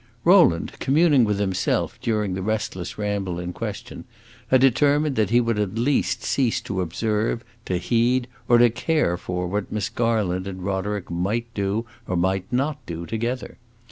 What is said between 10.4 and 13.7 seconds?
and Roderick might do or might not do together.